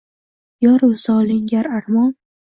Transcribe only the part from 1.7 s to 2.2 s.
armon